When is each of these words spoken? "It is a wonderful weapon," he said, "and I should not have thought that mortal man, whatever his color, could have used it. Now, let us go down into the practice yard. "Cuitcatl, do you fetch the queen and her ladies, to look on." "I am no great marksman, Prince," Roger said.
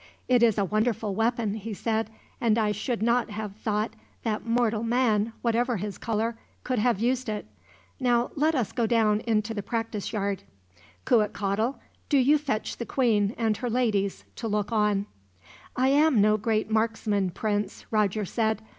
"It 0.27 0.41
is 0.41 0.57
a 0.57 0.65
wonderful 0.65 1.13
weapon," 1.13 1.53
he 1.53 1.75
said, 1.75 2.09
"and 2.41 2.57
I 2.57 2.71
should 2.71 3.03
not 3.03 3.29
have 3.29 3.55
thought 3.57 3.93
that 4.23 4.43
mortal 4.43 4.81
man, 4.81 5.31
whatever 5.43 5.77
his 5.77 5.99
color, 5.99 6.39
could 6.63 6.79
have 6.79 6.99
used 6.99 7.29
it. 7.29 7.45
Now, 7.99 8.31
let 8.35 8.55
us 8.55 8.71
go 8.71 8.87
down 8.87 9.19
into 9.27 9.53
the 9.53 9.61
practice 9.61 10.11
yard. 10.11 10.41
"Cuitcatl, 11.05 11.75
do 12.09 12.17
you 12.17 12.39
fetch 12.39 12.77
the 12.77 12.85
queen 12.87 13.35
and 13.37 13.57
her 13.57 13.69
ladies, 13.69 14.25
to 14.37 14.47
look 14.47 14.71
on." 14.71 15.05
"I 15.75 15.89
am 15.89 16.19
no 16.19 16.35
great 16.35 16.71
marksman, 16.71 17.29
Prince," 17.29 17.85
Roger 17.91 18.25
said. 18.25 18.63